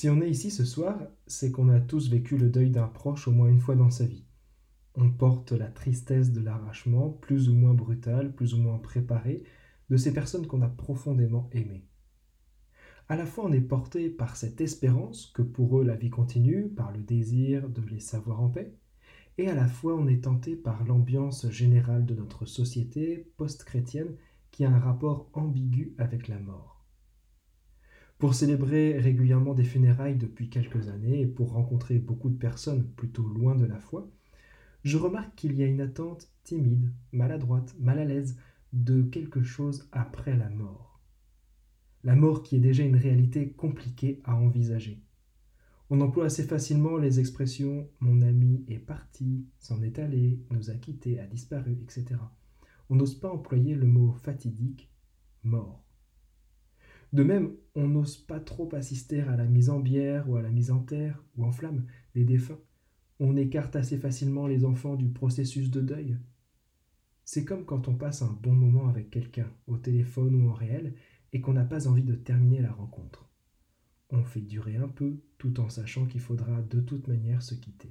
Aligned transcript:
Si 0.00 0.08
on 0.08 0.22
est 0.22 0.30
ici 0.30 0.50
ce 0.50 0.64
soir, 0.64 0.98
c'est 1.26 1.50
qu'on 1.50 1.68
a 1.68 1.78
tous 1.78 2.08
vécu 2.08 2.38
le 2.38 2.48
deuil 2.48 2.70
d'un 2.70 2.86
proche 2.86 3.28
au 3.28 3.32
moins 3.32 3.50
une 3.50 3.60
fois 3.60 3.76
dans 3.76 3.90
sa 3.90 4.06
vie. 4.06 4.24
On 4.94 5.10
porte 5.10 5.52
la 5.52 5.66
tristesse 5.66 6.32
de 6.32 6.40
l'arrachement, 6.40 7.10
plus 7.10 7.50
ou 7.50 7.54
moins 7.54 7.74
brutal, 7.74 8.34
plus 8.34 8.54
ou 8.54 8.62
moins 8.62 8.78
préparé, 8.78 9.42
de 9.90 9.98
ces 9.98 10.14
personnes 10.14 10.46
qu'on 10.46 10.62
a 10.62 10.70
profondément 10.70 11.50
aimées. 11.52 11.86
À 13.10 13.16
la 13.16 13.26
fois 13.26 13.44
on 13.44 13.52
est 13.52 13.60
porté 13.60 14.08
par 14.08 14.36
cette 14.36 14.62
espérance 14.62 15.26
que 15.34 15.42
pour 15.42 15.78
eux 15.78 15.84
la 15.84 15.96
vie 15.96 16.08
continue, 16.08 16.70
par 16.70 16.92
le 16.92 17.02
désir 17.02 17.68
de 17.68 17.82
les 17.82 18.00
savoir 18.00 18.40
en 18.40 18.48
paix, 18.48 18.72
et 19.36 19.50
à 19.50 19.54
la 19.54 19.68
fois 19.68 19.96
on 19.96 20.08
est 20.08 20.24
tenté 20.24 20.56
par 20.56 20.82
l'ambiance 20.86 21.50
générale 21.50 22.06
de 22.06 22.14
notre 22.14 22.46
société 22.46 23.30
post-chrétienne 23.36 24.16
qui 24.50 24.64
a 24.64 24.70
un 24.70 24.80
rapport 24.80 25.28
ambigu 25.34 25.94
avec 25.98 26.26
la 26.26 26.38
mort. 26.38 26.79
Pour 28.20 28.34
célébrer 28.34 28.98
régulièrement 28.98 29.54
des 29.54 29.64
funérailles 29.64 30.18
depuis 30.18 30.50
quelques 30.50 30.88
années 30.88 31.22
et 31.22 31.26
pour 31.26 31.52
rencontrer 31.52 31.98
beaucoup 31.98 32.28
de 32.28 32.36
personnes 32.36 32.84
plutôt 32.84 33.26
loin 33.26 33.54
de 33.54 33.64
la 33.64 33.78
foi, 33.78 34.10
je 34.84 34.98
remarque 34.98 35.34
qu'il 35.36 35.54
y 35.54 35.62
a 35.62 35.66
une 35.66 35.80
attente 35.80 36.28
timide, 36.44 36.92
maladroite, 37.12 37.74
mal 37.80 37.98
à 37.98 38.04
l'aise 38.04 38.36
de 38.74 39.00
quelque 39.04 39.42
chose 39.42 39.88
après 39.90 40.36
la 40.36 40.50
mort. 40.50 41.00
La 42.04 42.14
mort 42.14 42.42
qui 42.42 42.56
est 42.56 42.60
déjà 42.60 42.82
une 42.82 42.96
réalité 42.96 43.52
compliquée 43.52 44.20
à 44.24 44.36
envisager. 44.36 45.02
On 45.88 46.02
emploie 46.02 46.26
assez 46.26 46.44
facilement 46.44 46.98
les 46.98 47.20
expressions 47.20 47.88
mon 48.00 48.20
ami 48.20 48.66
est 48.68 48.78
parti, 48.80 49.46
s'en 49.60 49.80
est 49.80 49.98
allé, 49.98 50.44
nous 50.50 50.68
a 50.68 50.74
quittés, 50.74 51.18
a 51.20 51.26
disparu, 51.26 51.78
etc. 51.82 52.20
On 52.90 52.96
n'ose 52.96 53.18
pas 53.18 53.32
employer 53.32 53.74
le 53.74 53.86
mot 53.86 54.12
fatidique 54.12 54.90
mort. 55.42 55.89
De 57.12 57.22
même, 57.22 57.52
on 57.74 57.88
n'ose 57.88 58.16
pas 58.16 58.40
trop 58.40 58.72
assister 58.74 59.20
à 59.22 59.36
la 59.36 59.46
mise 59.46 59.70
en 59.70 59.80
bière 59.80 60.28
ou 60.28 60.36
à 60.36 60.42
la 60.42 60.50
mise 60.50 60.70
en 60.70 60.80
terre 60.80 61.24
ou 61.36 61.44
en 61.44 61.52
flamme 61.52 61.86
des 62.14 62.24
défunts. 62.24 62.60
On 63.18 63.36
écarte 63.36 63.76
assez 63.76 63.98
facilement 63.98 64.46
les 64.46 64.64
enfants 64.64 64.96
du 64.96 65.08
processus 65.08 65.70
de 65.70 65.80
deuil. 65.80 66.18
C'est 67.24 67.44
comme 67.44 67.64
quand 67.64 67.88
on 67.88 67.94
passe 67.94 68.22
un 68.22 68.38
bon 68.42 68.54
moment 68.54 68.88
avec 68.88 69.10
quelqu'un, 69.10 69.50
au 69.66 69.76
téléphone 69.76 70.34
ou 70.34 70.50
en 70.50 70.54
réel, 70.54 70.94
et 71.32 71.40
qu'on 71.40 71.52
n'a 71.52 71.64
pas 71.64 71.86
envie 71.86 72.02
de 72.02 72.14
terminer 72.14 72.60
la 72.60 72.72
rencontre 72.72 73.30
on 74.12 74.24
fait 74.24 74.40
durer 74.40 74.76
un 74.76 74.88
peu 74.88 75.16
tout 75.38 75.60
en 75.60 75.68
sachant 75.68 76.06
qu'il 76.06 76.20
faudra 76.20 76.62
de 76.62 76.80
toute 76.80 77.08
manière 77.08 77.42
se 77.42 77.54
quitter. 77.54 77.90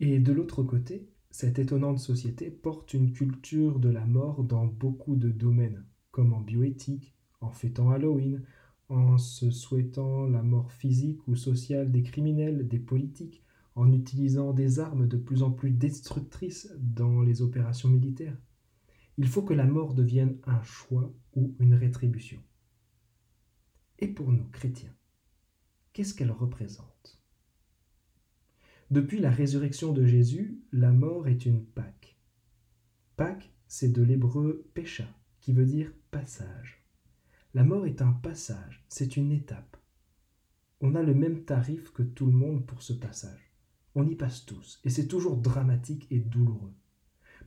Et 0.00 0.18
de 0.18 0.32
l'autre 0.32 0.62
côté, 0.62 1.08
cette 1.30 1.58
étonnante 1.58 1.98
société 1.98 2.50
porte 2.50 2.94
une 2.94 3.12
culture 3.12 3.78
de 3.78 3.90
la 3.90 4.06
mort 4.06 4.42
dans 4.42 4.66
beaucoup 4.66 5.16
de 5.16 5.28
domaines, 5.28 5.84
comme 6.10 6.32
en 6.32 6.40
bioéthique, 6.40 7.14
en 7.40 7.50
fêtant 7.50 7.90
Halloween, 7.90 8.42
en 8.88 9.18
se 9.18 9.50
souhaitant 9.50 10.26
la 10.26 10.42
mort 10.42 10.72
physique 10.72 11.26
ou 11.28 11.36
sociale 11.36 11.90
des 11.90 12.02
criminels, 12.02 12.66
des 12.66 12.78
politiques, 12.78 13.44
en 13.76 13.92
utilisant 13.92 14.52
des 14.52 14.80
armes 14.80 15.06
de 15.06 15.16
plus 15.16 15.42
en 15.42 15.50
plus 15.50 15.70
destructrices 15.70 16.74
dans 16.78 17.22
les 17.22 17.40
opérations 17.40 17.88
militaires. 17.88 18.36
Il 19.16 19.28
faut 19.28 19.42
que 19.42 19.54
la 19.54 19.66
mort 19.66 19.94
devienne 19.94 20.38
un 20.44 20.62
choix 20.62 21.14
ou 21.34 21.54
une 21.60 21.74
rétribution. 21.74 22.42
Et 23.98 24.08
pour 24.08 24.32
nous, 24.32 24.48
chrétiens, 24.50 24.94
qu'est-ce 25.92 26.14
qu'elle 26.14 26.30
représente? 26.30 27.22
Depuis 28.90 29.20
la 29.20 29.30
résurrection 29.30 29.92
de 29.92 30.04
Jésus, 30.04 30.58
la 30.72 30.90
mort 30.90 31.28
est 31.28 31.46
une 31.46 31.64
Pâque. 31.64 32.18
Pâque, 33.16 33.52
c'est 33.68 33.92
de 33.92 34.02
l'hébreu 34.02 34.66
pécha, 34.74 35.06
qui 35.40 35.52
veut 35.52 35.66
dire 35.66 35.92
passage. 36.10 36.79
La 37.52 37.64
mort 37.64 37.84
est 37.84 38.00
un 38.00 38.12
passage, 38.12 38.84
c'est 38.88 39.16
une 39.16 39.32
étape. 39.32 39.76
On 40.80 40.94
a 40.94 41.02
le 41.02 41.14
même 41.14 41.44
tarif 41.44 41.90
que 41.92 42.04
tout 42.04 42.26
le 42.26 42.32
monde 42.32 42.64
pour 42.64 42.80
ce 42.80 42.92
passage. 42.92 43.52
On 43.96 44.06
y 44.06 44.14
passe 44.14 44.46
tous, 44.46 44.80
et 44.84 44.90
c'est 44.90 45.08
toujours 45.08 45.36
dramatique 45.36 46.06
et 46.12 46.20
douloureux. 46.20 46.72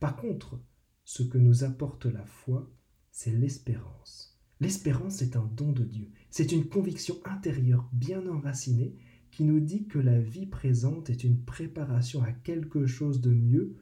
Par 0.00 0.16
contre, 0.16 0.60
ce 1.04 1.22
que 1.22 1.38
nous 1.38 1.62
apporte 1.62 2.06
la 2.06 2.26
foi, 2.26 2.68
c'est 3.12 3.30
l'espérance. 3.30 4.42
L'espérance 4.58 5.22
est 5.22 5.36
un 5.36 5.48
don 5.54 5.70
de 5.70 5.84
Dieu. 5.84 6.10
C'est 6.30 6.50
une 6.50 6.68
conviction 6.68 7.20
intérieure 7.24 7.88
bien 7.92 8.26
enracinée 8.26 8.96
qui 9.30 9.44
nous 9.44 9.60
dit 9.60 9.86
que 9.86 10.00
la 10.00 10.18
vie 10.18 10.46
présente 10.46 11.10
est 11.10 11.22
une 11.22 11.44
préparation 11.44 12.24
à 12.24 12.32
quelque 12.32 12.86
chose 12.86 13.20
de 13.20 13.30
mieux 13.30 13.76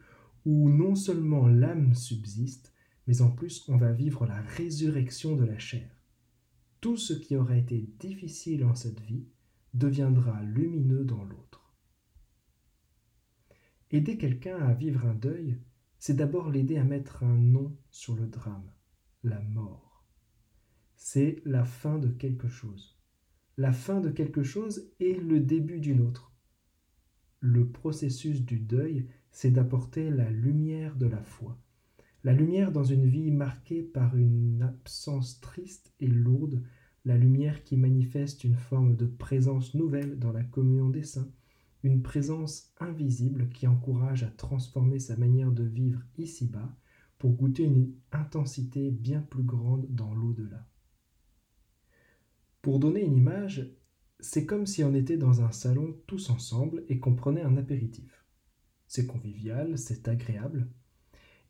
où 0.44 0.68
non 0.68 0.94
seulement 0.94 1.48
l'âme 1.48 1.94
subsiste, 1.94 2.74
mais 3.06 3.22
en 3.22 3.30
plus 3.30 3.66
on 3.68 3.78
va 3.78 3.92
vivre 3.92 4.26
la 4.26 4.42
résurrection 4.42 5.34
de 5.34 5.44
la 5.46 5.58
chair. 5.58 5.99
Tout 6.80 6.96
ce 6.96 7.12
qui 7.12 7.36
aurait 7.36 7.60
été 7.60 7.88
difficile 7.98 8.64
en 8.64 8.74
cette 8.74 9.00
vie 9.00 9.26
deviendra 9.74 10.42
lumineux 10.42 11.04
dans 11.04 11.24
l'autre. 11.24 11.74
Aider 13.90 14.16
quelqu'un 14.16 14.56
à 14.56 14.72
vivre 14.72 15.06
un 15.06 15.14
deuil, 15.14 15.58
c'est 15.98 16.16
d'abord 16.16 16.50
l'aider 16.50 16.78
à 16.78 16.84
mettre 16.84 17.24
un 17.24 17.36
nom 17.36 17.76
sur 17.90 18.14
le 18.14 18.26
drame, 18.26 18.70
la 19.22 19.40
mort 19.40 19.90
c'est 21.00 21.40
la 21.46 21.64
fin 21.64 21.98
de 21.98 22.08
quelque 22.08 22.46
chose. 22.46 23.00
La 23.56 23.72
fin 23.72 24.00
de 24.00 24.10
quelque 24.10 24.42
chose 24.42 24.92
est 25.00 25.18
le 25.18 25.40
début 25.40 25.80
d'une 25.80 26.02
autre. 26.02 26.30
Le 27.40 27.66
processus 27.66 28.42
du 28.42 28.60
deuil, 28.60 29.08
c'est 29.32 29.50
d'apporter 29.50 30.10
la 30.10 30.30
lumière 30.30 30.96
de 30.96 31.06
la 31.06 31.22
foi. 31.22 31.58
La 32.22 32.34
lumière 32.34 32.70
dans 32.70 32.84
une 32.84 33.06
vie 33.06 33.30
marquée 33.30 33.82
par 33.82 34.14
une 34.14 34.60
absence 34.60 35.40
triste 35.40 35.94
et 36.00 36.06
lourde, 36.06 36.62
la 37.06 37.16
lumière 37.16 37.64
qui 37.64 37.78
manifeste 37.78 38.44
une 38.44 38.56
forme 38.56 38.94
de 38.94 39.06
présence 39.06 39.74
nouvelle 39.74 40.18
dans 40.18 40.32
la 40.32 40.44
communion 40.44 40.90
des 40.90 41.02
saints, 41.02 41.32
une 41.82 42.02
présence 42.02 42.74
invisible 42.78 43.48
qui 43.48 43.66
encourage 43.66 44.22
à 44.22 44.30
transformer 44.30 44.98
sa 44.98 45.16
manière 45.16 45.50
de 45.50 45.64
vivre 45.64 46.02
ici-bas 46.18 46.76
pour 47.16 47.32
goûter 47.32 47.64
une 47.64 47.94
intensité 48.12 48.90
bien 48.90 49.22
plus 49.22 49.42
grande 49.42 49.86
dans 49.88 50.14
l'au-delà. 50.14 50.66
Pour 52.60 52.78
donner 52.80 53.02
une 53.02 53.16
image, 53.16 53.70
c'est 54.18 54.44
comme 54.44 54.66
si 54.66 54.84
on 54.84 54.94
était 54.94 55.16
dans 55.16 55.40
un 55.40 55.52
salon 55.52 55.96
tous 56.06 56.28
ensemble 56.28 56.84
et 56.88 56.98
qu'on 56.98 57.14
prenait 57.14 57.42
un 57.42 57.56
apéritif. 57.56 58.26
C'est 58.86 59.06
convivial, 59.06 59.78
c'est 59.78 60.08
agréable. 60.08 60.68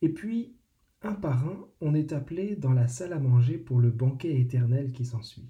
Et 0.03 0.11
puis, 0.11 0.60
un 1.03 1.15
par 1.15 1.49
un, 1.49 1.67
on 1.81 1.95
est 1.95 2.13
appelé 2.13 2.57
dans 2.57 2.73
la 2.73 2.87
salle 2.87 3.15
à 3.15 3.19
manger 3.19 3.57
pour 3.57 3.81
le 3.81 3.91
banquet 3.91 4.39
éternel 4.39 4.93
qui 4.93 5.07
s'ensuit. 5.07 5.49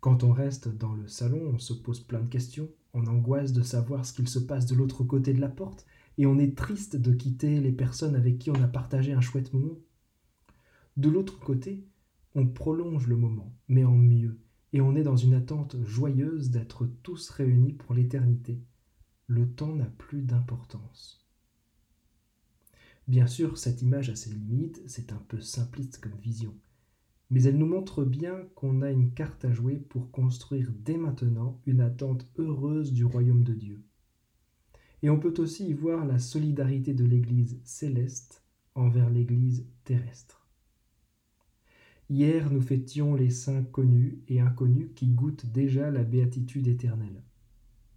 Quand 0.00 0.22
on 0.22 0.32
reste 0.32 0.68
dans 0.68 0.92
le 0.92 1.08
salon, 1.08 1.52
on 1.54 1.58
se 1.58 1.72
pose 1.72 2.00
plein 2.00 2.20
de 2.20 2.28
questions, 2.28 2.68
on 2.92 3.06
angoisse 3.06 3.52
de 3.52 3.62
savoir 3.62 4.04
ce 4.04 4.12
qu'il 4.12 4.28
se 4.28 4.38
passe 4.38 4.66
de 4.66 4.74
l'autre 4.74 5.02
côté 5.02 5.32
de 5.32 5.40
la 5.40 5.48
porte, 5.48 5.86
et 6.18 6.26
on 6.26 6.38
est 6.38 6.56
triste 6.56 6.96
de 6.96 7.12
quitter 7.12 7.60
les 7.60 7.72
personnes 7.72 8.14
avec 8.14 8.38
qui 8.38 8.50
on 8.50 8.62
a 8.62 8.68
partagé 8.68 9.12
un 9.12 9.20
chouette 9.20 9.52
moment. 9.54 9.78
De 10.96 11.08
l'autre 11.08 11.38
côté, 11.38 11.86
on 12.34 12.46
prolonge 12.46 13.06
le 13.06 13.16
moment, 13.16 13.54
mais 13.66 13.84
en 13.84 13.96
mieux, 13.96 14.38
et 14.72 14.80
on 14.82 14.94
est 14.94 15.02
dans 15.02 15.16
une 15.16 15.34
attente 15.34 15.76
joyeuse 15.84 16.50
d'être 16.50 16.86
tous 17.02 17.30
réunis 17.30 17.72
pour 17.72 17.94
l'éternité. 17.94 18.60
Le 19.26 19.48
temps 19.48 19.74
n'a 19.74 19.86
plus 19.86 20.22
d'importance. 20.22 21.27
Bien 23.08 23.26
sûr, 23.26 23.56
cette 23.56 23.80
image 23.80 24.10
a 24.10 24.14
ses 24.14 24.28
limites, 24.28 24.82
c'est 24.86 25.12
un 25.12 25.22
peu 25.28 25.40
simpliste 25.40 25.98
comme 25.98 26.18
vision, 26.20 26.54
mais 27.30 27.42
elle 27.42 27.56
nous 27.56 27.66
montre 27.66 28.04
bien 28.04 28.46
qu'on 28.54 28.82
a 28.82 28.90
une 28.90 29.14
carte 29.14 29.46
à 29.46 29.52
jouer 29.52 29.76
pour 29.76 30.10
construire 30.10 30.70
dès 30.84 30.98
maintenant 30.98 31.58
une 31.64 31.80
attente 31.80 32.28
heureuse 32.36 32.92
du 32.92 33.06
royaume 33.06 33.44
de 33.44 33.54
Dieu. 33.54 33.82
Et 35.02 35.08
on 35.08 35.18
peut 35.18 35.32
aussi 35.38 35.68
y 35.68 35.72
voir 35.72 36.04
la 36.04 36.18
solidarité 36.18 36.92
de 36.92 37.06
l'Église 37.06 37.58
céleste 37.64 38.44
envers 38.74 39.08
l'Église 39.08 39.66
terrestre. 39.84 40.46
Hier, 42.10 42.50
nous 42.50 42.60
fêtions 42.60 43.14
les 43.14 43.30
saints 43.30 43.64
connus 43.64 44.22
et 44.28 44.40
inconnus 44.40 44.90
qui 44.94 45.06
goûtent 45.06 45.46
déjà 45.46 45.90
la 45.90 46.04
béatitude 46.04 46.68
éternelle. 46.68 47.22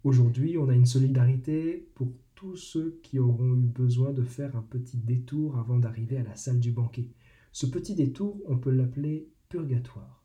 Aujourd'hui, 0.04 0.58
on 0.58 0.68
a 0.68 0.74
une 0.74 0.86
solidarité 0.86 1.88
pour 1.94 2.08
tous 2.34 2.56
ceux 2.56 2.98
qui 3.04 3.20
auront 3.20 3.54
eu 3.54 3.66
besoin 3.66 4.12
de 4.12 4.24
faire 4.24 4.56
un 4.56 4.62
petit 4.62 4.96
détour 4.96 5.58
avant 5.58 5.78
d'arriver 5.78 6.16
à 6.16 6.24
la 6.24 6.34
salle 6.34 6.58
du 6.58 6.72
banquet. 6.72 7.08
Ce 7.52 7.66
petit 7.66 7.94
détour, 7.94 8.42
on 8.46 8.58
peut 8.58 8.72
l'appeler 8.72 9.30
purgatoire. 9.48 10.24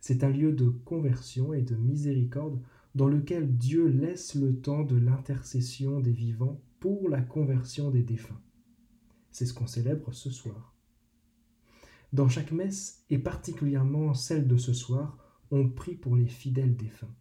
C'est 0.00 0.24
un 0.24 0.30
lieu 0.30 0.52
de 0.52 0.70
conversion 0.70 1.52
et 1.52 1.60
de 1.60 1.76
miséricorde 1.76 2.58
dans 2.94 3.06
lequel 3.06 3.54
Dieu 3.54 3.86
laisse 3.86 4.34
le 4.34 4.58
temps 4.58 4.82
de 4.82 4.96
l'intercession 4.96 6.00
des 6.00 6.12
vivants 6.12 6.62
pour 6.80 7.10
la 7.10 7.20
conversion 7.20 7.90
des 7.90 8.02
défunts. 8.02 8.40
C'est 9.30 9.44
ce 9.44 9.52
qu'on 9.52 9.66
célèbre 9.66 10.14
ce 10.14 10.30
soir. 10.30 10.74
Dans 12.14 12.28
chaque 12.28 12.52
messe, 12.52 13.04
et 13.10 13.18
particulièrement 13.18 14.14
celle 14.14 14.48
de 14.48 14.56
ce 14.56 14.72
soir, 14.72 15.18
on 15.50 15.68
prie 15.68 15.96
pour 15.96 16.16
les 16.16 16.28
fidèles 16.28 16.76
défunts. 16.76 17.14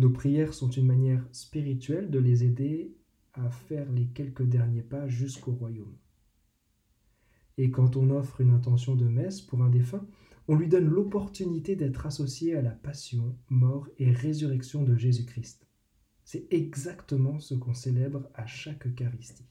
Nos 0.00 0.08
prières 0.08 0.54
sont 0.54 0.70
une 0.70 0.86
manière 0.86 1.22
spirituelle 1.30 2.10
de 2.10 2.18
les 2.18 2.42
aider 2.42 2.96
à 3.34 3.50
faire 3.50 3.92
les 3.92 4.06
quelques 4.06 4.46
derniers 4.46 4.80
pas 4.80 5.06
jusqu'au 5.06 5.52
royaume. 5.52 5.94
Et 7.58 7.70
quand 7.70 7.98
on 7.98 8.08
offre 8.08 8.40
une 8.40 8.54
intention 8.54 8.96
de 8.96 9.04
messe 9.04 9.42
pour 9.42 9.62
un 9.62 9.68
défunt, 9.68 10.06
on 10.48 10.54
lui 10.54 10.68
donne 10.68 10.88
l'opportunité 10.88 11.76
d'être 11.76 12.06
associé 12.06 12.56
à 12.56 12.62
la 12.62 12.70
passion, 12.70 13.36
mort 13.50 13.90
et 13.98 14.10
résurrection 14.10 14.84
de 14.84 14.96
Jésus-Christ. 14.96 15.66
C'est 16.24 16.46
exactement 16.50 17.38
ce 17.38 17.52
qu'on 17.52 17.74
célèbre 17.74 18.26
à 18.32 18.46
chaque 18.46 18.86
Eucharistie. 18.86 19.50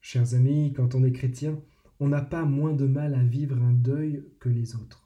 Chers 0.00 0.34
amis, 0.34 0.72
quand 0.72 0.94
on 0.94 1.02
est 1.02 1.10
chrétien, 1.10 1.60
on 1.98 2.06
n'a 2.06 2.22
pas 2.22 2.44
moins 2.44 2.74
de 2.74 2.86
mal 2.86 3.12
à 3.12 3.24
vivre 3.24 3.60
un 3.60 3.72
deuil 3.72 4.24
que 4.38 4.48
les 4.48 4.76
autres. 4.76 5.03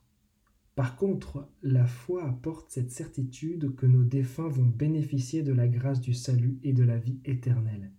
Par 0.79 0.95
contre, 0.95 1.49
la 1.65 1.89
foi 1.89 2.25
apporte 2.25 2.71
cette 2.71 2.93
certitude 2.93 3.75
que 3.75 3.85
nos 3.85 4.05
défunts 4.05 4.47
vont 4.47 4.63
bénéficier 4.69 5.43
de 5.43 5.53
la 5.53 5.67
grâce 5.67 6.01
du 6.01 6.15
salut 6.15 6.61
et 6.63 6.73
de 6.73 6.85
la 6.85 6.99
vie 6.99 7.19
éternelle. 7.25 7.91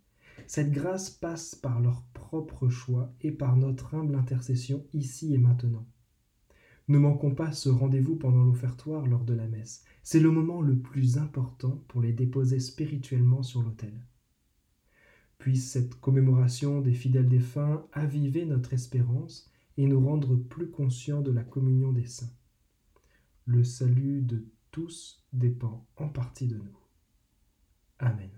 Cette 0.48 0.72
grâce 0.72 1.10
passe 1.10 1.56
par 1.56 1.82
leur 1.82 2.04
propre 2.14 2.70
choix 2.70 3.14
et 3.20 3.34
par 3.34 3.58
notre 3.58 3.96
humble 3.96 4.16
intercession 4.16 4.86
ici 4.94 5.34
et 5.34 5.38
maintenant. 5.38 5.86
Ne 6.88 7.00
manquons 7.00 7.36
pas 7.36 7.52
ce 7.52 7.68
rendez-vous 7.68 8.16
pendant 8.16 8.46
l'offertoire 8.46 9.06
lors 9.08 9.26
de 9.26 9.34
la 9.34 9.48
messe. 9.50 9.84
C'est 10.02 10.22
le 10.22 10.32
moment 10.32 10.62
le 10.62 10.80
plus 10.80 11.18
important 11.18 11.84
pour 11.90 12.02
les 12.02 12.14
déposer 12.14 12.62
spirituellement 12.62 13.44
sur 13.44 13.62
l'autel. 13.62 14.06
Puisse 15.38 15.70
cette 15.70 15.96
commémoration 15.96 16.80
des 16.80 16.94
fidèles 16.94 17.28
défunts 17.28 17.86
aviver 17.92 18.46
notre 18.46 18.72
espérance 18.72 19.52
et 19.76 19.86
nous 19.86 20.00
rendre 20.00 20.38
plus 20.38 20.70
conscients 20.70 21.22
de 21.22 21.32
la 21.32 21.44
communion 21.44 21.92
des 21.92 22.06
saints. 22.06 22.32
Le 23.52 23.64
salut 23.64 24.22
de 24.22 24.46
tous 24.70 25.26
dépend 25.34 25.88
en 25.98 26.08
partie 26.08 26.46
de 26.46 26.58
nous. 26.58 26.78
Amen. 27.98 28.30